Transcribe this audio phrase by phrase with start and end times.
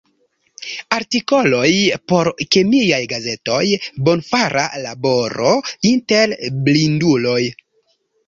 [0.95, 1.67] Artikoloj
[2.11, 3.61] por kemiaj gazetoj;
[4.09, 5.53] bonfara laboro
[5.93, 6.35] inter
[6.69, 7.41] blinduloj.